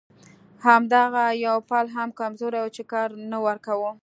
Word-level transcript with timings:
همدغه 0.65 1.25
یو 1.45 1.57
پل 1.69 1.85
هم 1.95 2.09
کمزوری 2.19 2.59
و 2.63 2.67
چې 2.75 2.83
کار 2.91 3.07
نه 3.31 3.37
ورکاوه. 3.45 3.91